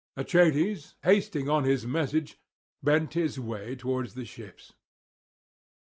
Achates, 0.17 0.95
hasting 1.03 1.47
on 1.47 1.63
his 1.63 1.85
message, 1.85 2.39
bent 2.81 3.13
his 3.13 3.39
way 3.39 3.75
towards 3.75 4.15
the 4.15 4.25
ships. 4.25 4.73